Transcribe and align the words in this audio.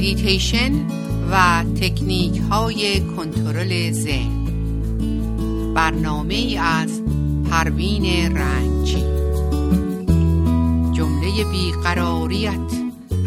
مدیتیشن 0.00 0.72
و 1.30 1.64
تکنیک 1.80 2.40
های 2.50 3.00
کنترل 3.00 3.92
ذهن. 3.92 4.44
برنامه 5.74 6.60
از 6.62 7.02
پروین 7.50 8.36
رنجی. 8.36 9.04
جمله 10.92 11.44
بیقراریت 11.50 12.52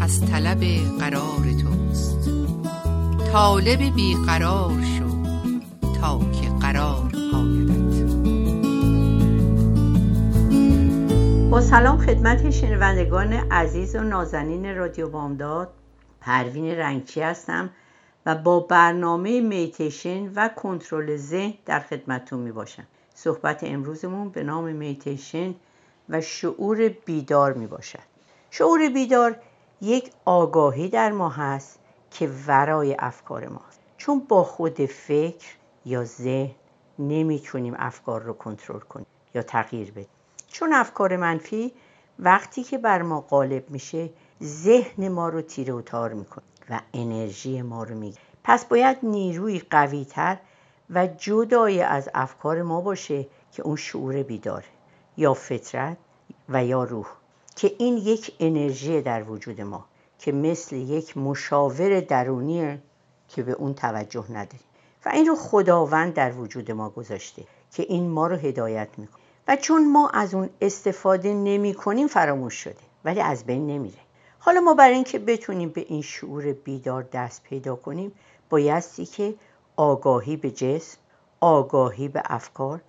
از 0.00 0.20
طلب 0.20 0.64
قرار 1.00 1.44
توست. 1.62 2.30
طالب 3.32 3.94
بیقرار 3.94 4.82
شو 4.98 5.22
تا 6.00 6.18
که 6.18 6.48
قرار 6.60 7.12
آیدت. 7.34 8.04
با 11.50 11.60
سلام 11.60 11.98
خدمت 11.98 12.50
شنوندگان 12.50 13.32
عزیز 13.32 13.96
و 13.96 14.00
نازنین 14.00 14.76
رادیو 14.76 15.08
بامداد. 15.08 15.83
پروین 16.24 16.70
رنگچی 16.70 17.20
هستم 17.20 17.70
و 18.26 18.34
با 18.34 18.60
برنامه 18.60 19.40
میتیشن 19.40 20.32
و 20.34 20.48
کنترل 20.48 21.16
ذهن 21.16 21.54
در 21.66 21.80
خدمتتون 21.80 22.40
می 22.40 22.52
باشم 22.52 22.86
صحبت 23.14 23.64
امروزمون 23.64 24.28
به 24.28 24.42
نام 24.42 24.64
میتیشن 24.64 25.54
و 26.08 26.20
شعور 26.20 26.88
بیدار 26.88 27.52
می 27.52 27.66
باشد 27.66 27.98
شعور 28.50 28.88
بیدار 28.88 29.36
یک 29.80 30.10
آگاهی 30.24 30.88
در 30.88 31.12
ما 31.12 31.28
هست 31.28 31.78
که 32.10 32.30
ورای 32.46 32.96
افکار 32.98 33.48
ماست. 33.48 33.80
چون 33.96 34.18
با 34.28 34.44
خود 34.44 34.86
فکر 34.86 35.48
یا 35.84 36.04
ذهن 36.04 36.54
نمی‌تونیم 36.98 37.74
افکار 37.78 38.22
رو 38.22 38.32
کنترل 38.32 38.80
کنیم 38.80 39.06
یا 39.34 39.42
تغییر 39.42 39.90
بدیم. 39.90 40.06
چون 40.48 40.72
افکار 40.72 41.16
منفی 41.16 41.72
وقتی 42.18 42.62
که 42.62 42.78
بر 42.78 43.02
ما 43.02 43.20
غالب 43.20 43.70
میشه 43.70 44.10
ذهن 44.42 45.08
ما 45.08 45.28
رو 45.28 45.42
تیره 45.42 45.74
و 45.74 45.80
تار 45.80 46.12
می‌کنه 46.12 46.44
و 46.70 46.80
انرژی 46.94 47.62
ما 47.62 47.82
رو 47.82 47.94
می‌گیره. 47.94 48.22
پس 48.44 48.64
باید 48.64 48.96
نیروی 49.02 49.58
قوی 49.58 50.04
تر 50.04 50.38
و 50.90 51.06
جدای 51.06 51.82
از 51.82 52.10
افکار 52.14 52.62
ما 52.62 52.80
باشه 52.80 53.26
که 53.52 53.62
اون 53.62 53.76
شعور 53.76 54.22
بیداره 54.22 54.64
یا 55.16 55.34
فطرت 55.34 55.96
و 56.48 56.64
یا 56.64 56.84
روح 56.84 57.06
که 57.56 57.74
این 57.78 57.96
یک 57.96 58.34
انرژی 58.40 59.00
در 59.02 59.22
وجود 59.22 59.60
ما 59.60 59.84
که 60.18 60.32
مثل 60.32 60.76
یک 60.76 61.16
مشاور 61.16 62.00
درونیه 62.00 62.82
که 63.28 63.42
به 63.42 63.52
اون 63.52 63.74
توجه 63.74 64.24
نداریم. 64.30 64.66
و 65.06 65.08
این 65.08 65.26
رو 65.26 65.36
خداوند 65.36 66.14
در 66.14 66.32
وجود 66.32 66.70
ما 66.70 66.90
گذاشته 66.90 67.42
که 67.72 67.82
این 67.82 68.08
ما 68.08 68.26
رو 68.26 68.36
هدایت 68.36 68.88
می‌کنه. 68.96 69.22
و 69.48 69.56
چون 69.56 69.92
ما 69.92 70.08
از 70.08 70.34
اون 70.34 70.50
استفاده 70.60 71.34
نمی 71.34 71.74
کنیم 71.74 72.06
فراموش 72.06 72.54
شده 72.54 72.76
ولی 73.04 73.20
از 73.20 73.44
بین 73.44 73.66
نمیره. 73.66 74.03
حالا 74.46 74.60
ما 74.60 74.74
برای 74.74 74.94
اینکه 74.94 75.18
بتونیم 75.18 75.68
به 75.68 75.80
این 75.88 76.02
شعور 76.02 76.52
بیدار 76.52 77.02
دست 77.02 77.42
پیدا 77.42 77.76
کنیم 77.76 78.12
بایستی 78.50 79.06
که 79.06 79.34
آگاهی 79.76 80.36
به 80.36 80.50
جسم 80.50 80.98
آگاهی 81.40 82.08
به 82.08 82.22
افکار 82.24 82.80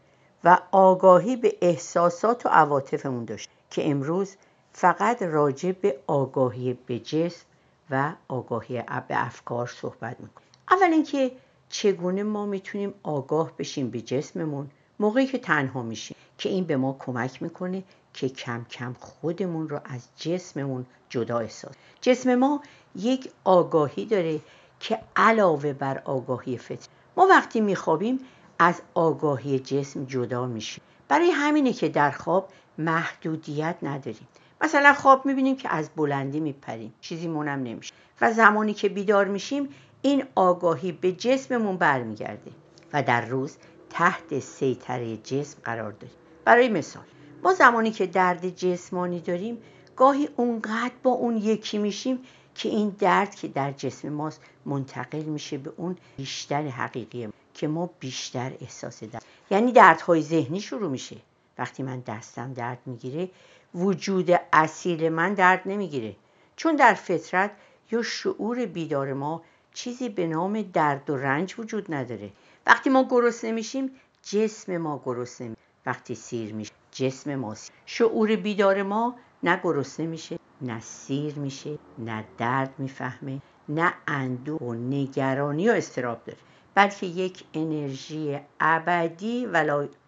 و 0.44 0.60
آگاهی 0.72 1.36
به 1.36 1.58
احساسات 1.62 2.46
و 2.46 2.50
عواطفمون 2.50 3.26
داشت 3.26 3.50
که 3.70 3.90
امروز 3.90 4.36
فقط 4.74 5.22
راجع 5.22 5.72
به 5.72 6.00
آگاهی 6.08 6.78
به 6.86 7.00
جسم 7.00 7.46
و 7.90 8.14
آگاهی 8.28 8.82
به 9.08 9.26
افکار 9.26 9.68
صحبت 9.68 10.20
می‌کنیم. 10.20 10.48
اول 10.72 10.94
اینکه 10.94 11.32
چگونه 11.70 12.24
ما 12.24 12.46
می‌تونیم 12.46 12.94
آگاه 13.04 13.52
بشیم 13.58 13.90
به 13.90 14.02
جسممون 14.02 14.70
موقعی 15.00 15.26
که 15.26 15.38
تنها 15.38 15.82
میشیم. 15.82 16.15
که 16.38 16.50
این 16.50 16.64
به 16.64 16.78
ما 16.78 16.96
کمک 17.00 17.42
می‌کنه 17.42 17.84
که 18.14 18.30
کم 18.30 18.66
کم 18.70 18.96
خودمون 19.00 19.70
رو 19.70 19.80
از 19.86 20.08
جسممون 20.16 20.86
جدا 21.10 21.40
احساس 21.40 21.74
جسم 22.02 22.36
ما 22.36 22.62
یک 22.96 23.32
آگاهی 23.44 24.06
داره 24.06 24.40
که 24.80 25.00
علاوه 25.16 25.74
بر 25.74 26.02
آگاهی 26.06 26.58
فطر 26.58 26.88
ما 27.18 27.28
وقتی 27.28 27.62
میخوابیم 27.62 28.20
از 28.60 28.82
آگاهی 28.94 29.60
جسم 29.60 30.06
جدا 30.06 30.46
میشیم. 30.46 30.84
برای 31.08 31.32
همینه 31.32 31.74
که 31.74 31.90
در 31.90 32.12
خواب 32.12 32.50
محدودیت 32.78 33.76
نداریم. 33.84 34.28
مثلا 34.62 34.94
خواب 34.94 35.26
می‌بینیم 35.26 35.56
که 35.56 35.70
از 35.70 35.90
بلندی 35.96 36.40
میپریم. 36.40 36.94
چیزی 37.02 37.28
مونم 37.28 37.64
نمیشه. 37.64 37.94
و 38.22 38.34
زمانی 38.34 38.74
که 38.74 38.90
بیدار 38.90 39.26
میشیم 39.26 39.70
این 40.02 40.24
آگاهی 40.36 40.92
به 40.92 41.12
جسممون 41.12 41.78
برمیگرده 41.78 42.52
و 42.94 43.04
در 43.04 43.26
روز 43.26 43.58
تحت 43.90 44.40
سیطره 44.40 45.18
جسم 45.18 45.58
قرار 45.64 45.92
داریم. 45.92 46.16
برای 46.46 46.70
مثال 46.70 47.04
ما 47.44 47.54
زمانی 47.54 47.92
که 47.92 48.06
درد 48.06 48.50
جسمانی 48.50 49.20
داریم 49.20 49.58
گاهی 49.96 50.30
اونقدر 50.36 50.94
با 51.04 51.12
اون 51.12 51.38
یکی 51.38 51.78
میشیم 51.78 52.20
که 52.56 52.70
این 52.70 52.90
درد 52.90 53.36
که 53.36 53.48
در 53.48 53.72
جسم 53.72 54.10
ماست 54.10 54.42
منتقل 54.66 55.24
میشه 55.24 55.58
به 55.58 55.72
اون 55.78 55.98
بیشتر 56.18 56.68
حقیقی 56.68 57.30
که 57.54 57.68
ما 57.68 57.90
بیشتر 58.00 58.52
احساس 58.62 59.04
درد 59.04 59.24
یعنی 59.52 59.72
دردهای 59.72 60.22
ذهنی 60.22 60.62
شروع 60.62 60.90
میشه. 60.90 61.16
وقتی 61.58 61.84
من 61.84 62.00
دستم 62.00 62.54
درد 62.54 62.80
می‌گیره 62.86 63.30
وجود 63.76 64.30
اصیل 64.54 65.10
من 65.10 65.34
درد 65.34 65.62
نمی‌گیره. 65.66 66.16
چون 66.56 66.76
در 66.76 66.94
فطرت 66.94 67.52
یا 67.92 68.04
شعور 68.04 68.66
بیدار 68.66 69.14
ما 69.14 69.42
چیزی 69.74 70.10
به 70.10 70.28
نام 70.28 70.62
درد 70.62 71.10
و 71.10 71.18
رنج 71.18 71.56
وجود 71.58 71.94
نداره. 71.94 72.30
وقتی 72.68 72.90
ما 72.90 73.08
گرسنه 73.10 73.52
میشیم 73.52 73.92
جسم 74.24 74.78
ما 74.78 75.02
گرسنه 75.06 75.56
وقتی 75.86 76.16
سیر 76.16 76.54
میشه 76.54 76.72
جسم 76.92 77.36
ما 77.36 77.56
سیر. 77.56 77.76
شعور 77.86 78.36
بیدار 78.36 78.84
ما 78.84 79.16
نه 79.44 79.60
گرسنه 79.64 80.06
میشه 80.06 80.40
نه 80.62 80.80
سیر 80.80 81.40
میشه 81.40 81.78
نه 82.00 82.26
درد 82.38 82.74
می‌فهمه 82.78 83.42
نه 83.70 83.94
اندوه 84.08 84.60
و 84.60 84.74
نگرانی 84.74 85.70
و 85.70 85.72
استراب 85.72 86.24
داره 86.26 86.40
بلکه 86.76 87.06
یک 87.06 87.44
انرژی 87.54 88.40
ابدی 88.60 89.46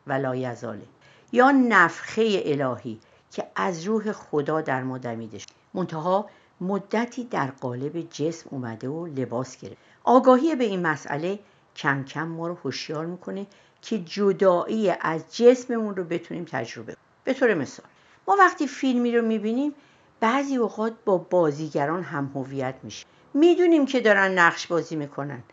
ولا 0.08 0.36
یزاله 0.36 0.86
یا 1.32 1.52
نفخه 1.52 2.42
الهی 2.46 3.00
که 3.32 3.48
از 3.56 3.84
روح 3.84 4.12
خدا 4.12 4.62
در 4.62 4.84
ما 4.84 4.98
دمیده 4.98 5.38
شد 5.38 5.50
منتها 5.74 6.30
مدتی 6.62 7.24
در 7.24 7.48
قالب 7.48 8.10
جسم 8.10 8.50
اومده 8.52 8.90
و 8.90 9.06
لباس 9.06 9.58
گرفت 9.58 9.78
آگاهی 10.04 10.56
به 10.56 10.64
این 10.64 10.88
مسئله 10.88 11.40
کم 11.76 12.04
کم 12.04 12.28
ما 12.28 12.48
رو 12.48 12.58
هوشیار 12.64 13.06
می‌کنه 13.06 13.48
که 13.82 14.00
جدایی 14.00 14.94
از 15.02 15.36
جسممون 15.36 15.96
رو 15.96 16.04
بتونیم 16.04 16.46
تجربه 16.46 16.94
کنیم. 16.94 17.06
به 17.24 17.34
طور 17.34 17.54
مثال 17.54 17.86
ما 18.28 18.36
وقتی 18.40 18.68
فیلمی 18.68 19.12
رو 19.12 19.26
می‌بینیم 19.26 19.74
بعضی 20.20 20.56
اوقات 20.56 20.94
با 21.06 21.18
بازیگران 21.18 22.04
هم 22.04 22.32
هویت 22.36 22.76
میشیم 22.84 23.08
می‌دونیم 23.34 23.86
که 23.86 24.00
دارن 24.00 24.32
نقش 24.40 24.68
بازی 24.68 24.96
می‌کنن 24.96 25.44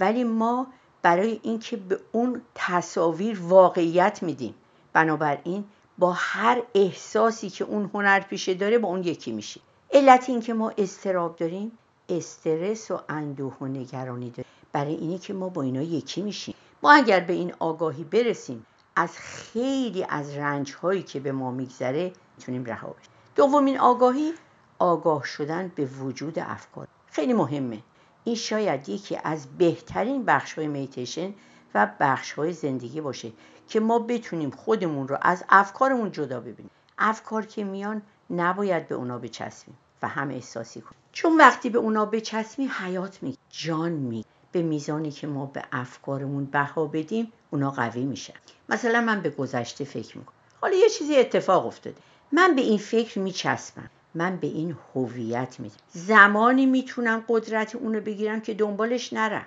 ولی 0.00 0.24
ما 0.24 0.66
برای 1.02 1.40
اینکه 1.42 1.76
به 1.76 2.00
اون 2.12 2.42
تصاویر 2.54 3.40
واقعیت 3.40 4.22
میدیم. 4.22 4.54
بنابراین 4.92 5.64
با 5.98 6.12
هر 6.12 6.62
احساسی 6.74 7.50
که 7.50 7.64
اون 7.64 7.90
هنر 7.94 8.20
پیشه 8.20 8.54
داره 8.54 8.78
با 8.78 8.88
اون 8.88 9.04
یکی 9.04 9.32
میشیم 9.32 9.62
علت 9.92 10.24
این 10.28 10.40
که 10.40 10.54
ما 10.54 10.72
استراب 10.78 11.36
داریم 11.36 11.78
استرس 12.08 12.90
و 12.90 13.00
اندوه 13.08 13.56
و 13.60 13.66
نگرانی 13.66 14.30
داریم. 14.30 14.50
برای 14.72 14.94
اینه 14.94 15.18
که 15.18 15.32
ما 15.32 15.48
با 15.48 15.62
اینا 15.62 15.82
یکی 15.82 16.22
میشیم. 16.22 16.54
ما 16.82 16.92
اگر 16.92 17.20
به 17.20 17.32
این 17.32 17.54
آگاهی 17.58 18.04
برسیم 18.04 18.66
از 18.96 19.18
خیلی 19.18 20.06
از 20.08 20.36
رنج 20.36 20.74
هایی 20.74 21.02
که 21.02 21.20
به 21.20 21.32
ما 21.32 21.50
میگذره 21.50 22.12
می‌تونیم 22.36 22.64
رها 22.64 22.88
بشیم. 22.88 23.12
دومین 23.36 23.78
آگاهی 23.78 24.34
آگاه 24.78 25.24
شدن 25.24 25.72
به 25.74 25.84
وجود 25.84 26.38
افکار. 26.38 26.88
خیلی 27.06 27.32
مهمه. 27.32 27.82
این 28.24 28.34
شاید 28.34 28.88
یکی 28.88 29.18
از 29.24 29.46
بهترین 29.58 30.24
بخش 30.24 30.52
های 30.52 30.68
میتیشن 30.68 31.34
و 31.74 31.90
بخش 32.00 32.32
های 32.32 32.52
زندگی 32.52 33.00
باشه 33.00 33.32
که 33.68 33.80
ما 33.80 33.98
بتونیم 33.98 34.50
خودمون 34.50 35.08
رو 35.08 35.18
از 35.22 35.44
افکارمون 35.48 36.12
جدا 36.12 36.40
ببینیم. 36.40 36.70
افکار 36.98 37.46
که 37.46 37.64
میان 37.64 38.02
نباید 38.30 38.88
به 38.88 38.94
اونا 38.94 39.18
بچسبیم 39.18 39.78
و 40.02 40.08
هم 40.08 40.28
احساسی 40.28 40.80
کنیم. 40.80 41.02
چون 41.12 41.36
وقتی 41.36 41.70
به 41.70 41.78
اونا 41.78 42.04
بچسبیم 42.04 42.70
حیات 42.80 43.22
می 43.22 43.36
جان 43.50 43.92
می 43.92 44.24
به 44.52 44.62
میزانی 44.62 45.10
که 45.10 45.26
ما 45.26 45.46
به 45.46 45.62
افکارمون 45.72 46.44
بها 46.44 46.86
بدیم 46.86 47.32
اونا 47.50 47.70
قوی 47.70 48.04
میشن. 48.04 48.34
مثلا 48.68 49.00
من 49.00 49.20
به 49.20 49.30
گذشته 49.30 49.84
فکر 49.84 50.18
می‌کنم. 50.18 50.34
حالا 50.60 50.76
یه 50.76 50.88
چیزی 50.88 51.16
اتفاق 51.16 51.66
افتاده. 51.66 51.96
من 52.32 52.54
به 52.54 52.62
این 52.62 52.78
فکر 52.78 53.18
میچسبم. 53.18 53.90
من 54.14 54.36
به 54.36 54.46
این 54.46 54.76
هویت 54.94 55.60
میدم 55.60 55.76
زمانی 55.92 56.66
می‌تونم 56.66 57.24
قدرت 57.28 57.74
اونو 57.74 58.00
بگیرم 58.00 58.40
که 58.40 58.54
دنبالش 58.54 59.12
نرم. 59.12 59.46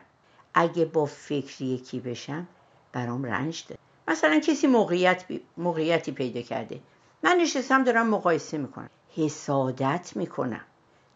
اگه 0.54 0.86
با 0.86 1.06
فکر 1.06 1.62
یکی 1.62 2.00
بشم 2.00 2.48
برام 2.94 3.24
رنج 3.24 3.66
داره. 3.70 3.80
مثلا 4.08 4.40
کسی 4.40 4.68
موقعیت 4.68 5.26
موقعیتی 5.58 6.12
پیدا 6.12 6.42
کرده. 6.42 6.80
من 7.24 7.38
نشستم 7.42 7.84
دارم 7.84 8.10
مقایسه 8.10 8.58
می‌کنم. 8.58 8.90
حسادت 9.16 10.12
می‌کنم. 10.16 10.62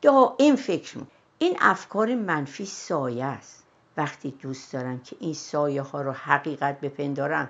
دائم 0.01 0.55
فکر 0.55 0.97
می‌کنم 0.97 1.11
این 1.39 1.57
افکار 1.59 2.15
منفی 2.15 2.65
سایه 2.65 3.25
است. 3.25 3.63
وقتی 3.99 4.31
دوست 4.31 4.73
دارم 4.73 4.99
که 4.99 5.15
این 5.19 5.33
سایه 5.33 5.81
ها 5.81 6.01
رو 6.01 6.11
حقیقت 6.11 6.79
بپندارم 6.79 7.49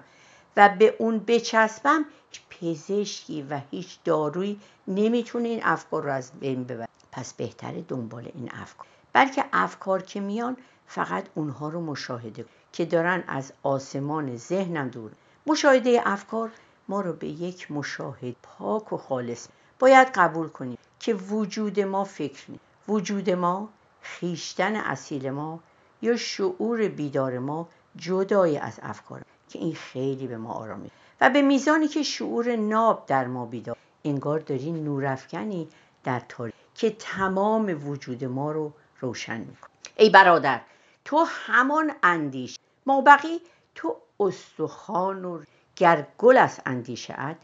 و 0.57 0.69
به 0.69 0.95
اون 0.99 1.19
بچسبم 1.19 2.05
پزشکی 2.49 3.41
و 3.41 3.59
هیچ 3.71 3.99
دارویی 4.05 4.59
نمی‌تونه 4.87 5.47
این 5.47 5.59
افکار 5.63 6.03
رو 6.03 6.11
از 6.11 6.31
بین 6.39 6.63
ببره. 6.63 6.87
پس 7.11 7.33
بهتره 7.33 7.81
دنبال 7.81 8.31
این 8.35 8.49
افکار. 8.53 8.87
بلکه 9.13 9.45
افکار 9.53 10.01
که 10.01 10.19
میان 10.19 10.57
فقط 10.87 11.25
اونها 11.35 11.69
رو 11.69 11.81
مشاهده 11.81 12.45
که 12.73 12.85
دارن 12.85 13.23
از 13.27 13.53
آسمان 13.63 14.37
ذهنم 14.37 14.87
دور. 14.87 15.11
مشاهده 15.47 16.01
افکار 16.05 16.51
ما 16.87 17.01
رو 17.01 17.13
به 17.13 17.27
یک 17.27 17.71
مشاهد 17.71 18.35
پاک 18.43 18.93
و 18.93 18.97
خالص 18.97 19.47
باید 19.79 20.07
قبول 20.15 20.47
کنیم 20.47 20.77
که 20.99 21.13
وجود 21.13 21.79
ما 21.79 22.03
فکر 22.03 22.43
نیست. 22.51 22.63
وجود 22.87 23.29
ما 23.29 23.69
خیشتن 24.01 24.75
اصیل 24.75 25.29
ما 25.29 25.59
یا 26.01 26.17
شعور 26.17 26.87
بیدار 26.87 27.39
ما 27.39 27.67
جدای 27.95 28.57
از 28.57 28.79
افکار 28.83 29.21
که 29.49 29.59
این 29.59 29.75
خیلی 29.75 30.27
به 30.27 30.37
ما 30.37 30.53
آرامی 30.53 30.91
و 31.21 31.29
به 31.29 31.41
میزانی 31.41 31.87
که 31.87 32.03
شعور 32.03 32.55
ناب 32.55 33.05
در 33.07 33.27
ما 33.27 33.45
بیدار 33.45 33.77
انگار 34.03 34.39
داری 34.39 34.71
نورافکنی 34.71 35.67
در 36.03 36.21
تاریخ 36.29 36.55
که 36.75 36.95
تمام 36.99 37.89
وجود 37.89 38.25
ما 38.25 38.51
رو 38.51 38.73
روشن 38.99 39.37
می‌کنه. 39.37 39.69
ای 39.95 40.09
برادر 40.09 40.61
تو 41.05 41.25
همان 41.27 41.91
اندیش 42.03 42.57
ما 42.85 43.01
بقی 43.01 43.39
تو 43.75 43.95
استخوان 44.19 45.25
و 45.25 45.43
گر 45.75 46.07
گل 46.17 46.37
از 46.37 46.59
اندیشه 46.65 47.35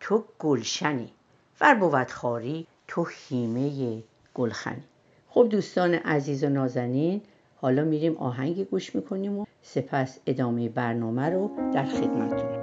تو 0.00 0.24
گلشنی. 0.38 1.12
ور 1.60 1.74
بود 1.74 2.10
خاری 2.10 2.66
تو 2.88 3.04
خیمه 3.04 4.02
گلخنی. 4.34 4.84
خب 5.28 5.48
دوستان 5.50 5.94
عزیز 5.94 6.44
و 6.44 6.48
نازنین 6.48 7.22
حالا 7.62 7.84
میریم 7.84 8.16
آهنگ 8.16 8.64
گوش 8.64 8.94
می‌کنیم 8.94 9.38
و 9.38 9.44
سپس 9.62 10.18
ادامه 10.26 10.68
برنامه 10.68 11.28
رو 11.28 11.50
در 11.74 11.84
خدمتتونیم 11.84 12.61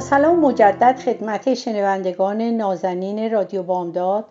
سلام 0.00 0.40
مجدد 0.40 0.98
خدمت 0.98 1.54
شنوندگان 1.54 2.42
نازنین 2.42 3.32
رادیو 3.32 3.62
بامداد 3.62 4.24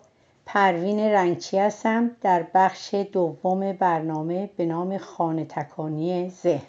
پروین 0.46 1.00
رنگچی 1.00 1.58
هستم 1.58 2.10
در 2.20 2.46
بخش 2.54 2.94
دوم 2.94 3.72
برنامه 3.72 4.50
به 4.56 4.66
نام 4.66 4.98
خانه 4.98 5.44
تکانی 5.44 6.30
ذهن. 6.30 6.66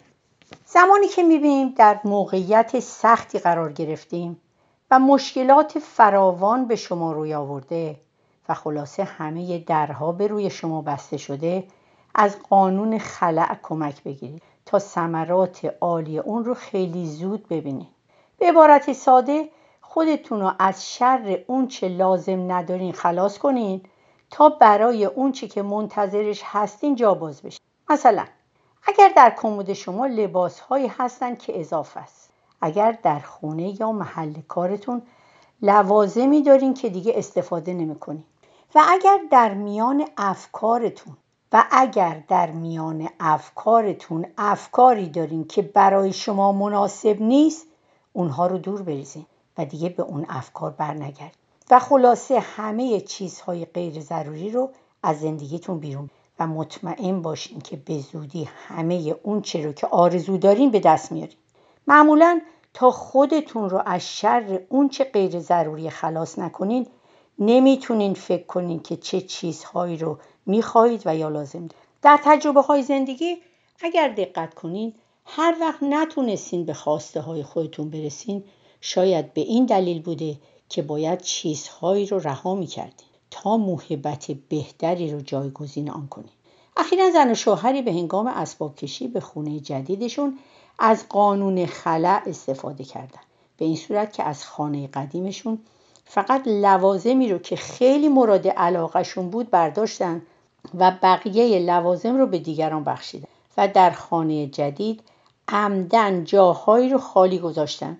زمانی 0.66 1.08
که 1.08 1.22
می‌بینیم 1.22 1.74
در 1.76 2.00
موقعیت 2.04 2.80
سختی 2.80 3.38
قرار 3.38 3.72
گرفتیم 3.72 4.40
و 4.90 4.98
مشکلات 4.98 5.78
فراوان 5.78 6.66
به 6.66 6.76
شما 6.76 7.12
روی 7.12 7.34
آورده 7.34 7.96
و 8.48 8.54
خلاصه 8.54 9.04
همه 9.04 9.58
درها 9.58 10.12
به 10.12 10.26
روی 10.26 10.50
شما 10.50 10.82
بسته 10.82 11.16
شده 11.16 11.64
از 12.14 12.36
قانون 12.50 12.98
خلع 12.98 13.56
کمک 13.62 14.02
بگیرید 14.02 14.42
تا 14.66 14.78
ثمرات 14.78 15.74
عالی 15.80 16.18
اون 16.18 16.44
رو 16.44 16.54
خیلی 16.54 17.06
زود 17.06 17.48
ببینید. 17.48 17.95
به 18.38 18.48
عبارت 18.48 18.92
ساده 18.92 19.48
خودتون 19.80 20.40
رو 20.40 20.52
از 20.58 20.92
شر 20.92 21.44
اونچه 21.46 21.88
لازم 21.88 22.52
ندارین 22.52 22.92
خلاص 22.92 23.38
کنین 23.38 23.82
تا 24.30 24.48
برای 24.48 25.04
اونچه 25.04 25.48
که 25.48 25.62
منتظرش 25.62 26.40
هستین 26.44 26.94
جا 26.94 27.14
باز 27.14 27.42
بشه. 27.42 27.60
مثلا 27.90 28.24
اگر 28.86 29.12
در 29.16 29.34
کمد 29.36 29.72
شما 29.72 30.06
لباس 30.06 30.60
هایی 30.60 30.86
هستن 30.86 31.34
که 31.34 31.60
اضافه 31.60 32.00
است. 32.00 32.30
اگر 32.60 32.98
در 33.02 33.18
خونه 33.18 33.80
یا 33.80 33.92
محل 33.92 34.34
کارتون 34.48 35.02
لوازمی 35.62 36.42
دارین 36.42 36.74
که 36.74 36.88
دیگه 36.88 37.12
استفاده 37.16 37.74
نمی‌کنین. 37.74 38.24
و 38.74 38.82
اگر 38.88 39.18
در 39.30 39.54
میان 39.54 40.04
افکارتون 40.16 41.16
و 41.52 41.64
اگر 41.70 42.22
در 42.28 42.50
میان 42.50 43.08
افکارتون 43.20 44.26
افکاری 44.38 45.08
دارین 45.08 45.44
که 45.44 45.62
برای 45.62 46.12
شما 46.12 46.52
مناسب 46.52 47.22
نیست 47.22 47.66
اونها 48.16 48.46
رو 48.46 48.58
دور 48.58 48.82
بریزین 48.82 49.26
و 49.58 49.64
دیگه 49.64 49.88
به 49.88 50.02
اون 50.02 50.26
افکار 50.28 50.70
برنگرد. 50.70 51.36
و 51.70 51.78
خلاصه 51.78 52.40
همه 52.40 53.00
چیزهای 53.00 53.64
غیر 53.64 54.00
ضروری 54.00 54.50
رو 54.50 54.70
از 55.02 55.20
زندگیتون 55.20 55.78
بیرون 55.78 56.10
و 56.38 56.46
مطمئن 56.46 57.22
باشین 57.22 57.60
که 57.60 57.76
به 57.76 57.98
زودی 57.98 58.44
همه 58.44 59.14
اون 59.22 59.42
چه 59.42 59.64
رو 59.64 59.72
که 59.72 59.86
آرزو 59.86 60.38
دارین 60.38 60.70
به 60.70 60.80
دست 60.80 61.12
میارین. 61.12 61.36
معمولا 61.86 62.40
تا 62.74 62.90
خودتون 62.90 63.70
رو 63.70 63.82
از 63.86 64.08
شر 64.18 64.60
اون 64.68 64.88
چه 64.88 65.04
غیر 65.04 65.40
ضروری 65.40 65.90
خلاص 65.90 66.38
نکنین 66.38 66.86
نمی‌تونین 67.38 68.14
فکر 68.14 68.46
کنین 68.46 68.80
که 68.80 68.96
چه 68.96 69.20
چیزهایی 69.20 69.96
رو 69.96 70.18
می‌خواهید 70.46 71.02
و 71.04 71.16
یا 71.16 71.28
لازم 71.28 71.58
دارید 71.58 71.74
در 72.02 72.20
تجربه 72.24 72.60
های 72.60 72.82
زندگی 72.82 73.36
اگر 73.82 74.08
دقت 74.08 74.54
کنین 74.54 74.94
هر 75.28 75.56
وقت 75.60 75.82
نتونستین 75.82 76.64
به 76.64 76.74
خواسته 76.74 77.20
های 77.20 77.42
خودتون 77.42 77.90
برسین 77.90 78.44
شاید 78.80 79.34
به 79.34 79.40
این 79.40 79.66
دلیل 79.66 80.02
بوده 80.02 80.36
که 80.68 80.82
باید 80.82 81.20
چیزهایی 81.20 82.06
رو 82.06 82.18
رها 82.18 82.54
می‌کردین 82.54 83.06
تا 83.30 83.56
محبت 83.56 84.30
بهتری 84.48 85.12
رو 85.12 85.20
جایگزین 85.20 85.90
آن 85.90 86.06
کنین. 86.08 86.30
اخیرا 86.76 87.10
زن 87.10 87.30
و 87.30 87.34
شوهری 87.34 87.82
به 87.82 87.92
هنگام 87.92 88.26
اسباب 88.26 88.76
کشی 88.76 89.08
به 89.08 89.20
خونه 89.20 89.60
جدیدشون 89.60 90.38
از 90.78 91.08
قانون 91.08 91.66
خلع 91.66 92.22
استفاده 92.26 92.84
کردن. 92.84 93.20
به 93.56 93.64
این 93.64 93.76
صورت 93.76 94.12
که 94.12 94.22
از 94.22 94.44
خانه 94.44 94.86
قدیمشون 94.86 95.58
فقط 96.04 96.42
لوازمی 96.46 97.28
رو 97.28 97.38
که 97.38 97.56
خیلی 97.56 98.08
مورد 98.08 98.48
علاقهشون 98.48 99.30
بود 99.30 99.50
برداشتن 99.50 100.22
و 100.78 100.92
بقیه 101.02 101.58
لوازم 101.58 102.16
رو 102.16 102.26
به 102.26 102.38
دیگران 102.38 102.84
بخشیدن. 102.84 103.28
و 103.56 103.68
در 103.68 103.90
خانه 103.90 104.46
جدید 104.46 105.00
عمدن 105.48 106.24
جاهایی 106.24 106.88
رو 106.88 106.98
خالی 106.98 107.38
گذاشتن 107.38 107.98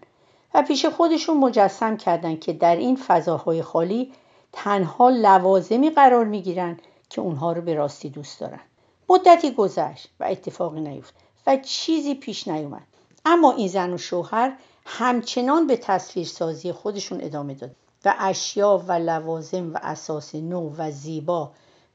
و 0.54 0.62
پیش 0.62 0.86
خودشون 0.86 1.36
مجسم 1.36 1.96
کردن 1.96 2.36
که 2.36 2.52
در 2.52 2.76
این 2.76 2.96
فضاهای 2.96 3.62
خالی 3.62 4.12
تنها 4.52 5.10
لوازمی 5.10 5.90
قرار 5.90 6.24
می‌گیرن 6.24 6.76
که 7.10 7.20
اونها 7.20 7.52
رو 7.52 7.62
به 7.62 7.74
راستی 7.74 8.10
دوست 8.10 8.40
دارن. 8.40 8.60
مدتی 9.08 9.50
گذشت 9.50 10.08
و 10.20 10.24
اتفاقی 10.24 10.80
نیفت 10.80 11.14
و 11.46 11.56
چیزی 11.56 12.14
پیش 12.14 12.48
نیومد. 12.48 12.86
اما 13.24 13.52
این 13.52 13.68
زن 13.68 13.92
و 13.92 13.98
شوهر 13.98 14.56
همچنان 14.86 15.66
به 15.66 15.76
تصویرسازی 15.76 16.72
خودشون 16.72 17.20
ادامه 17.22 17.54
داد 17.54 17.70
و 18.04 18.14
اشیا 18.18 18.84
و 18.88 18.92
لوازم 18.92 19.74
و 19.74 19.78
اساس 19.82 20.34
نو 20.34 20.74
و 20.78 20.90
زیبا 20.90 21.50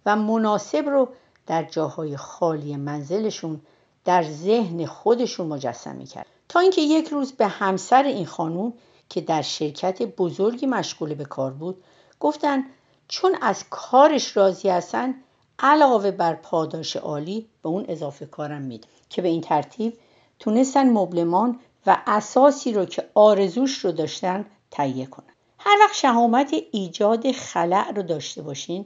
و 0.06 0.16
مناسب 0.16 0.90
رو 0.90 1.08
در 1.48 1.64
جاهای 1.64 2.18
خالی 2.18 2.76
منزلشون 2.76 3.62
در 4.06 4.24
ذهن 4.24 4.86
خودشون 4.86 5.48
مجسم 5.48 5.96
می‌کرد. 5.96 6.26
تا 6.50 6.60
اینکه 6.60 6.82
یک 6.82 7.08
روز 7.08 7.32
به 7.32 7.48
همسر 7.48 8.04
این 8.04 8.26
خانوم 8.26 8.74
که 9.10 9.22
در 9.22 9.42
شرکت 9.42 10.02
بزرگی 10.02 10.66
مشغول 10.66 11.14
به 11.14 11.26
کار 11.26 11.52
بود 11.52 11.84
گفتن 12.20 12.64
چون 13.08 13.38
از 13.42 13.64
کارش 13.70 14.38
راضی 14.38 14.70
هستن 14.70 15.16
علاوه 15.60 16.12
بر 16.12 16.34
پاداش 16.34 16.96
عالی 16.96 17.48
به 17.64 17.70
اون 17.70 17.86
اضافه 17.88 18.26
کارم 18.26 18.62
میده. 18.62 18.88
که 19.10 19.22
به 19.22 19.28
این 19.28 19.42
ترتیب 19.42 19.98
تونستن 20.40 20.90
مبلمان 20.90 21.60
و 21.86 21.98
اساسی 22.08 22.74
رو 22.74 22.86
که 22.86 23.10
آرزوش 23.14 23.78
رو 23.78 23.92
داشتن 23.92 24.46
تهیه 24.72 25.06
کنن. 25.06 25.26
هر 25.60 25.78
وقت 25.80 25.96
شهامت 25.96 26.56
ایجاد 26.72 27.32
خلع 27.32 27.92
رو 27.92 28.04
داشته 28.04 28.42
باشین 28.42 28.86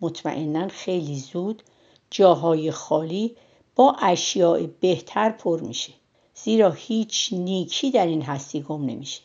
مطمئنا 0.00 0.68
خیلی 0.68 1.18
زود 1.18 1.62
جاهای 2.10 2.70
خالی 2.70 3.36
با 3.76 3.96
اشیاء 4.02 4.66
بهتر 4.80 5.30
پر 5.30 5.60
میشه. 5.60 5.92
زیرا 6.34 6.70
هیچ 6.70 7.32
نیکی 7.32 7.90
در 7.90 8.06
این 8.06 8.22
هستی 8.22 8.60
گم 8.62 8.84
نمیشه. 8.84 9.22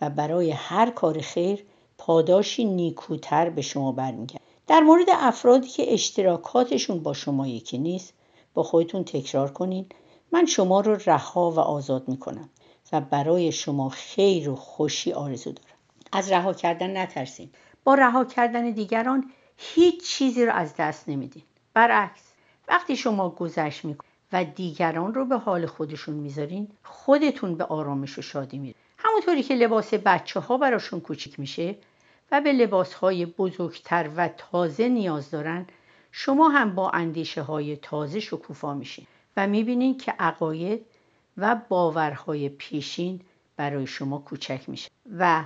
و 0.00 0.10
برای 0.10 0.50
هر 0.50 0.90
کار 0.90 1.20
خیر 1.20 1.64
پاداشی 1.98 2.64
نیکوتر 2.64 3.50
به 3.50 3.62
شما 3.62 3.92
برمیگرد. 3.92 4.40
در 4.66 4.80
مورد 4.80 5.06
افرادی 5.12 5.68
که 5.68 5.94
اشتراکاتشون 5.94 7.02
با 7.02 7.12
شما 7.12 7.46
یکی 7.46 7.78
نیست 7.78 8.14
با 8.54 8.62
خودتون 8.62 9.04
تکرار 9.04 9.52
کنین. 9.52 9.86
من 10.32 10.46
شما 10.46 10.80
رو 10.80 10.98
رها 11.06 11.50
و 11.50 11.58
آزاد 11.58 12.08
می‌کنم 12.08 12.48
و 12.92 13.00
برای 13.00 13.52
شما 13.52 13.88
خیر 13.88 14.50
و 14.50 14.56
خوشی 14.56 15.12
آرزو 15.12 15.52
دارم. 15.52 15.76
از 16.12 16.32
رها 16.32 16.52
کردن 16.52 16.96
نترسین. 16.96 17.50
با 17.84 17.94
رها 17.94 18.24
کردن 18.24 18.70
دیگران 18.70 19.30
هیچ 19.56 20.04
چیزی 20.04 20.46
رو 20.46 20.52
از 20.52 20.74
دست 20.78 21.08
نمیدین. 21.08 21.42
برعکس. 21.74 22.23
وقتی 22.68 22.96
شما 22.96 23.30
گذشت 23.30 23.84
می‌کنید 23.84 24.12
و 24.32 24.44
دیگران 24.44 25.14
رو 25.14 25.24
به 25.24 25.38
حال 25.38 25.66
خودشون 25.66 26.14
می‌ذارین 26.14 26.68
خودتون 26.82 27.54
به 27.54 27.64
آرامش 27.64 28.18
و 28.18 28.22
شادی 28.22 28.58
میرین 28.58 28.74
همونطوری 28.98 29.42
که 29.42 29.54
لباس 29.54 29.94
بچه 29.94 30.40
ها 30.40 30.58
براشون 30.58 31.00
کوچیک 31.00 31.40
میشه 31.40 31.76
و 32.32 32.40
به 32.40 32.52
لباس 32.52 32.94
های 32.94 33.26
بزرگتر 33.26 34.10
و 34.16 34.28
تازه 34.28 34.88
نیاز 34.88 35.30
دارن 35.30 35.66
شما 36.12 36.48
هم 36.48 36.74
با 36.74 36.90
اندیشه 36.90 37.42
های 37.42 37.76
تازه 37.76 38.20
شکوفا 38.20 38.74
میشین 38.74 39.06
و 39.36 39.46
می‌بینین 39.46 39.98
که 39.98 40.14
عقاید 40.18 40.86
و 41.36 41.56
باورهای 41.68 42.48
پیشین 42.48 43.20
برای 43.56 43.86
شما 43.86 44.18
کوچک 44.18 44.68
میشه. 44.68 44.90
و 45.18 45.44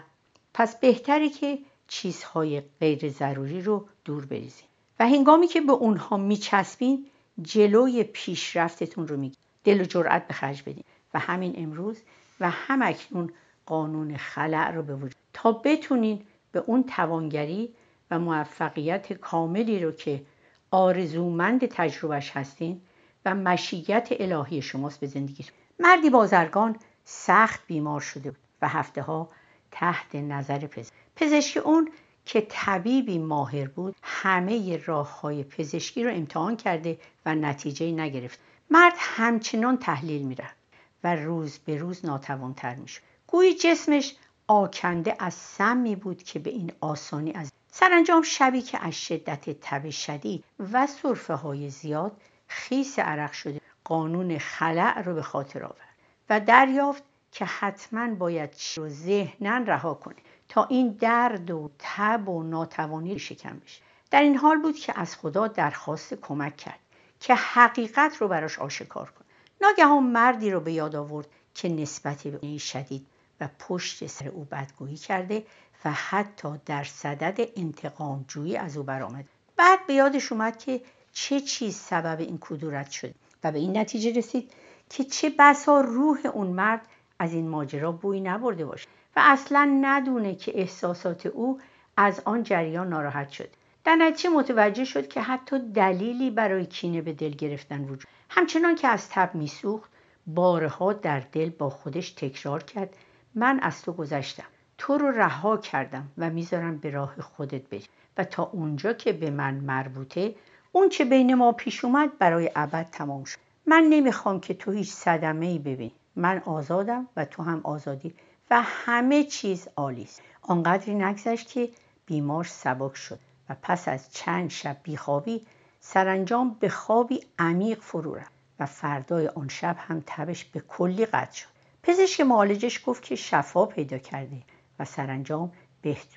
پس 0.54 0.80
بهتره 0.80 1.28
که 1.28 1.58
چیزهای 1.88 2.62
غیر 2.80 3.08
ضروری 3.08 3.62
رو 3.62 3.88
دور 4.04 4.26
بریزین. 4.26 4.67
و 5.00 5.08
هنگامی 5.08 5.46
که 5.46 5.60
به 5.60 5.72
اونها 5.72 6.16
میچسبین 6.16 7.06
جلوی 7.42 8.04
پیشرفتتون 8.04 9.08
رو 9.08 9.16
میگی 9.16 9.36
دل 9.64 9.80
و 9.80 9.84
جرأت 9.84 10.26
به 10.26 10.34
خرج 10.34 10.62
بدین. 10.62 10.84
و 11.14 11.18
همین 11.18 11.54
امروز 11.56 12.02
و 12.40 12.50
هم 12.50 12.82
اکنون 12.82 13.32
قانون 13.66 14.16
خلع 14.16 14.70
رو 14.70 14.82
به 14.82 14.94
وجود 14.94 15.16
تا 15.32 15.52
بتونین 15.52 16.22
به 16.52 16.62
اون 16.66 16.82
توانگری 16.82 17.74
و 18.10 18.18
موفقیت 18.18 19.12
کاملی 19.12 19.78
رو 19.78 19.92
که 19.92 20.22
آرزومند 20.70 21.66
تجربهش 21.66 22.30
هستین 22.30 22.80
و 23.24 23.34
مشیت 23.34 24.08
الهی 24.10 24.62
شماست 24.62 25.00
به 25.00 25.06
زندگی 25.06 25.44
مردی 25.78 26.10
بازرگان 26.10 26.76
سخت 27.04 27.60
بیمار 27.66 28.00
شده 28.00 28.30
بود 28.30 28.40
و 28.62 28.68
هفته 28.68 29.02
ها 29.02 29.28
تحت 29.70 30.14
نظر 30.14 30.58
پزشک. 30.58 30.92
پزشک 31.16 31.66
اون 31.66 31.90
که 32.28 32.46
طبیبی 32.48 33.18
ماهر 33.18 33.68
بود 33.68 33.96
همه 34.02 34.76
راه 34.76 35.20
های 35.20 35.44
پزشکی 35.44 36.04
رو 36.04 36.10
امتحان 36.10 36.56
کرده 36.56 36.98
و 37.26 37.34
نتیجه 37.34 37.92
نگرفت. 37.92 38.40
مرد 38.70 38.92
همچنان 38.96 39.78
تحلیل 39.78 40.22
می‌رفت 40.22 40.56
و 41.04 41.16
روز 41.16 41.58
به 41.58 41.76
روز 41.76 42.04
ناتوانتر 42.04 42.74
می‌شد. 42.74 43.02
گویی 43.26 43.54
جسمش 43.54 44.14
آکنده 44.46 45.16
از 45.18 45.34
سمی 45.34 45.96
بود 45.96 46.22
که 46.22 46.38
به 46.38 46.50
این 46.50 46.72
آسانی 46.80 47.32
از 47.32 47.52
سرانجام 47.72 48.22
شبی 48.22 48.62
که 48.62 48.86
از 48.86 48.94
شدت 48.94 49.50
تب 49.60 49.90
شدید 49.90 50.44
و 50.72 50.86
صرفه 50.86 51.34
های 51.34 51.70
زیاد 51.70 52.12
خیس 52.46 52.98
عرق 52.98 53.32
شده 53.32 53.60
قانون 53.84 54.38
خلع 54.38 55.02
رو 55.02 55.14
به 55.14 55.22
خاطر 55.22 55.64
آورد 55.64 55.96
و 56.30 56.40
دریافت 56.40 57.02
که 57.32 57.44
حتما 57.44 58.14
باید 58.14 58.50
رو 58.76 58.88
ذهنا 58.88 59.56
رها 59.56 59.94
کنه. 59.94 60.16
تا 60.48 60.64
این 60.64 60.88
درد 60.88 61.50
و 61.50 61.70
تب 61.78 62.28
و 62.28 62.42
ناتوانی 62.42 63.18
شکم 63.18 63.58
بشه. 63.58 63.82
در 64.10 64.22
این 64.22 64.36
حال 64.36 64.62
بود 64.62 64.76
که 64.76 65.00
از 65.00 65.16
خدا 65.16 65.48
درخواست 65.48 66.14
کمک 66.14 66.56
کرد 66.56 66.78
که 67.20 67.34
حقیقت 67.34 68.16
رو 68.16 68.28
براش 68.28 68.58
آشکار 68.58 69.10
کن 69.10 69.24
ناگهان 69.60 70.02
مردی 70.02 70.50
رو 70.50 70.60
به 70.60 70.72
یاد 70.72 70.96
آورد 70.96 71.26
که 71.54 71.68
نسبتی 71.68 72.30
به 72.30 72.38
این 72.42 72.58
شدید 72.58 73.06
و 73.40 73.48
پشت 73.58 74.06
سر 74.06 74.28
او 74.28 74.44
بدگویی 74.44 74.96
کرده 74.96 75.44
و 75.84 75.92
حتی 75.92 76.48
در 76.66 76.84
صدد 76.84 77.48
انتقام 77.56 78.24
جویی 78.28 78.56
از 78.56 78.76
او 78.76 78.82
برآمد. 78.82 79.24
بعد 79.56 79.86
به 79.86 79.94
یادش 79.94 80.32
اومد 80.32 80.58
که 80.58 80.80
چه 81.12 81.40
چیز 81.40 81.76
سبب 81.76 82.20
این 82.20 82.38
کدورت 82.40 82.90
شد 82.90 83.14
و 83.44 83.52
به 83.52 83.58
این 83.58 83.78
نتیجه 83.78 84.12
رسید 84.12 84.52
که 84.90 85.04
چه 85.04 85.32
بسا 85.38 85.80
روح 85.80 86.26
اون 86.26 86.46
مرد 86.46 86.86
از 87.18 87.32
این 87.32 87.48
ماجرا 87.48 87.92
بوی 87.92 88.20
نبرده 88.20 88.64
باشه. 88.64 88.88
اصلا 89.20 89.78
ندونه 89.82 90.34
که 90.34 90.60
احساسات 90.60 91.26
او 91.26 91.60
از 91.96 92.22
آن 92.24 92.42
جریان 92.42 92.88
ناراحت 92.88 93.28
شد. 93.28 93.48
در 93.84 93.96
نتیجه 93.96 94.30
متوجه 94.30 94.84
شد 94.84 95.08
که 95.08 95.20
حتی 95.20 95.58
دلیلی 95.58 96.30
برای 96.30 96.66
کینه 96.66 97.02
به 97.02 97.12
دل 97.12 97.30
گرفتن 97.30 97.84
وجود 97.84 98.08
همچنان 98.30 98.74
که 98.74 98.88
از 98.88 99.10
تب 99.10 99.34
میسوخت 99.34 99.90
بارها 100.26 100.92
در 100.92 101.20
دل 101.20 101.50
با 101.50 101.70
خودش 101.70 102.10
تکرار 102.10 102.62
کرد 102.62 102.96
من 103.34 103.60
از 103.60 103.82
تو 103.82 103.92
گذشتم. 103.92 104.46
تو 104.78 104.98
رو 104.98 105.10
رها 105.10 105.56
کردم 105.56 106.08
و 106.18 106.30
می‌ذارم 106.30 106.78
به 106.78 106.90
راه 106.90 107.20
خودت 107.20 107.68
بری. 107.68 107.84
و 108.18 108.24
تا 108.24 108.42
اونجا 108.42 108.92
که 108.92 109.12
به 109.12 109.30
من 109.30 109.54
مربوطه 109.54 110.34
اون 110.72 110.88
چه 110.88 111.04
بین 111.04 111.34
ما 111.34 111.52
پیش 111.52 111.84
اومد 111.84 112.18
برای 112.18 112.50
ابد 112.56 112.86
تمام 112.92 113.24
شد. 113.24 113.38
من 113.66 113.86
نمی‌خوام 113.90 114.40
که 114.40 114.54
تو 114.54 114.72
هیچ 114.72 114.92
صدمه 114.92 115.46
ای 115.46 115.58
ببین. 115.58 115.90
من 116.16 116.42
آزادم 116.44 117.08
و 117.16 117.24
تو 117.24 117.42
هم 117.42 117.60
آزادی. 117.64 118.14
و 118.50 118.62
همه 118.62 119.24
چیز 119.24 119.68
عالی 119.76 120.02
است. 120.02 120.22
آنقدری 120.42 120.94
نگذشت 120.94 121.48
که 121.48 121.68
بیمار 122.06 122.44
سبک 122.44 122.96
شد 122.96 123.18
و 123.48 123.56
پس 123.62 123.88
از 123.88 124.12
چند 124.12 124.50
شب 124.50 124.76
بیخوابی 124.82 125.46
سرانجام 125.80 126.56
به 126.60 126.68
خوابی 126.68 127.20
عمیق 127.38 127.80
فرو 127.80 128.14
رفت 128.14 128.32
و 128.60 128.66
فردای 128.66 129.28
آن 129.28 129.48
شب 129.48 129.76
هم 129.78 130.02
تبش 130.06 130.44
به 130.44 130.60
کلی 130.60 131.06
قطع 131.06 131.32
شد. 131.32 131.48
پزشک 131.82 132.20
معالجش 132.20 132.82
گفت 132.86 133.02
که 133.02 133.16
شفا 133.16 133.66
پیدا 133.66 133.98
کرده 133.98 134.42
و 134.78 134.84
سرانجام 134.84 135.52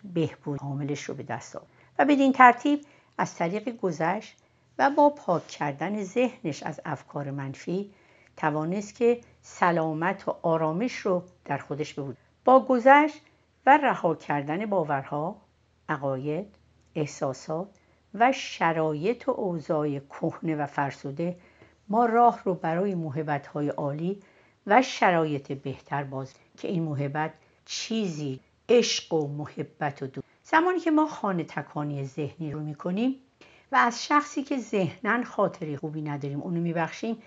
بهبود 0.03 0.59
کاملش 0.59 1.03
رو 1.03 1.15
به 1.15 1.23
دست 1.23 1.55
آورد 1.55 1.67
و 2.00 2.05
بدین 2.05 2.33
ترتیب 2.33 2.85
از 3.17 3.35
طریق 3.35 3.77
گذشت 3.77 4.38
و 4.77 4.89
با 4.89 5.09
پاک 5.09 5.47
کردن 5.47 6.03
ذهنش 6.03 6.63
از 6.63 6.81
افکار 6.85 7.31
منفی 7.31 7.91
توانست 8.41 8.95
که 8.95 9.21
سلامت 9.41 10.27
و 10.27 10.36
آرامش 10.41 10.98
رو 10.98 11.24
در 11.45 11.57
خودش 11.57 11.93
بود 11.93 12.17
با 12.45 12.65
گذشت 12.65 13.21
و 13.65 13.77
رها 13.77 14.15
کردن 14.15 14.65
باورها 14.65 15.41
عقاید 15.89 16.55
احساسات 16.95 17.67
و 18.13 18.31
شرایط 18.31 19.27
و 19.27 19.31
اوضاع 19.31 20.00
کهنه 20.00 20.55
و 20.55 20.65
فرسوده 20.65 21.36
ما 21.89 22.05
راه 22.05 22.41
رو 22.43 22.53
برای 22.53 22.95
محبتهای 22.95 23.69
عالی 23.69 24.19
و 24.67 24.81
شرایط 24.81 25.51
بهتر 25.51 26.03
باز 26.03 26.33
که 26.57 26.67
این 26.67 26.83
محبت 26.83 27.33
چیزی 27.65 28.39
عشق 28.69 29.13
و 29.13 29.27
محبت 29.27 30.03
و 30.03 30.07
دو 30.07 30.21
زمانی 30.43 30.79
که 30.79 30.91
ما 30.91 31.07
خانه 31.07 31.43
تکانی 31.43 32.05
ذهنی 32.05 32.51
رو 32.51 32.60
می‌کنیم 32.60 33.15
و 33.71 33.75
از 33.75 34.05
شخصی 34.05 34.43
که 34.43 34.57
ذهنا 34.57 35.24
خاطری 35.24 35.77
خوبی 35.77 36.01
نداریم 36.01 36.41
اونو 36.41 36.62
میبخشیم 36.62 37.17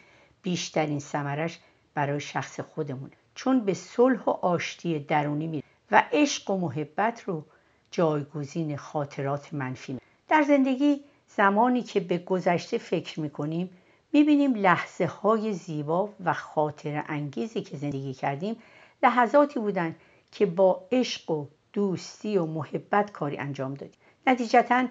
بیشترین 0.44 1.00
سمرش 1.00 1.58
برای 1.94 2.20
شخص 2.20 2.60
خودمون 2.60 3.10
چون 3.34 3.60
به 3.60 3.74
صلح 3.74 4.24
و 4.24 4.30
آشتی 4.30 4.98
درونی 4.98 5.46
میره 5.46 5.64
و 5.90 6.04
عشق 6.12 6.50
و 6.50 6.58
محبت 6.58 7.22
رو 7.22 7.44
جایگزین 7.90 8.76
خاطرات 8.76 9.54
منفی 9.54 9.98
در 10.28 10.42
زندگی 10.42 11.00
زمانی 11.36 11.82
که 11.82 12.00
به 12.00 12.18
گذشته 12.18 12.78
فکر 12.78 13.20
می‌کنیم 13.20 13.70
می‌بینیم 14.12 14.54
لحظه 14.54 15.06
های 15.06 15.52
زیبا 15.52 16.10
و 16.24 16.32
خاطر 16.32 17.04
انگیزی 17.08 17.62
که 17.62 17.76
زندگی 17.76 18.14
کردیم 18.14 18.56
لحظاتی 19.02 19.60
بودند 19.60 19.96
که 20.32 20.46
با 20.46 20.86
عشق 20.92 21.30
و 21.30 21.46
دوستی 21.72 22.36
و 22.36 22.46
محبت 22.46 23.12
کاری 23.12 23.36
انجام 23.36 23.74
دادیم. 23.74 24.00
نتیجتا 24.26 24.86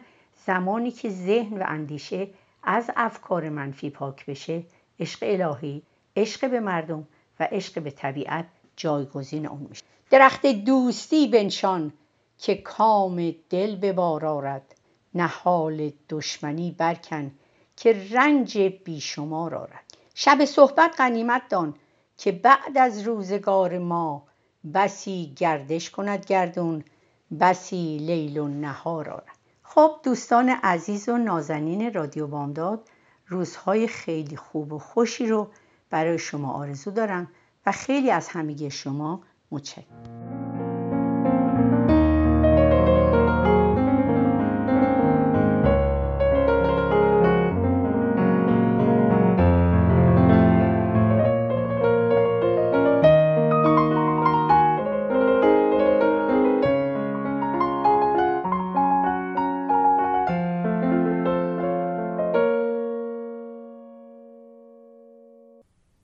زمانی 0.46 0.92
که 0.92 1.10
ذهن 1.10 1.58
و 1.58 1.64
اندیشه 1.68 2.28
از 2.64 2.92
افکار 2.96 3.50
منفی 3.50 3.90
پاک 3.90 4.26
بشه 4.26 4.64
عشق 5.00 5.20
الهی 5.22 5.82
عشق 6.16 6.50
به 6.50 6.60
مردم 6.60 7.08
و 7.40 7.48
عشق 7.52 7.82
به 7.82 7.92
طبیعت 7.92 8.46
جایگزین 8.76 9.48
اون 9.48 9.68
میشه. 9.70 9.84
درخت 10.10 10.46
دوستی 10.46 11.28
بنشان 11.28 11.94
که 12.38 12.56
کام 12.56 13.36
دل 13.50 13.76
به 13.76 13.94
بار 13.94 14.26
آرد. 14.26 14.76
نهال 15.16 15.92
دشمنی 16.10 16.76
برکن 16.78 17.32
که 17.78 18.08
رنج 18.12 18.58
بیشمار 18.58 19.56
آرد. 19.56 19.84
شب 20.16 20.46
صحبت 20.46 20.96
غنیمت 20.98 21.42
دان 21.50 21.76
که 22.18 22.32
بعد 22.32 22.78
از 22.78 23.02
روزگار 23.02 23.78
ما 23.78 24.24
بسی 24.74 25.34
گردش 25.38 25.90
کند 25.90 26.26
گردون 26.26 26.84
بسی 27.40 27.98
لیل 27.98 28.38
و 28.38 28.48
نهار 28.48 29.10
آرد. 29.10 29.38
خب 29.64 30.00
دوستان 30.04 30.50
عزیز 30.50 31.10
و 31.10 31.18
نازنین 31.18 31.94
رادیو 31.94 32.28
بامداد 32.28 32.90
روزهای 33.34 33.88
خیلی 33.88 34.36
خوب 34.36 34.74
و 34.74 34.80
خوشی 34.80 35.28
رو 35.28 35.48
برای 35.90 36.20
شما 36.20 36.54
آرزو 36.54 36.92
دارم 36.92 37.28
و 37.66 37.72
خیلی 37.72 38.12
از 38.12 38.28
همگی 38.28 38.72
شما 38.72 39.22
متشکرم. 39.52 40.43